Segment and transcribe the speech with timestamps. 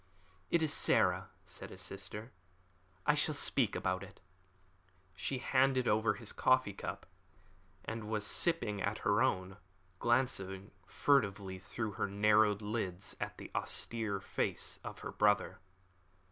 [0.49, 2.31] "It is Sarah," said his sister;
[3.05, 4.19] "I shall speak about it."
[5.15, 7.05] She had handed over his coffee cup,
[7.85, 9.57] and was sipping at her own,
[9.99, 15.59] glancing furtively through her narrowed lids at the austere face of her brother.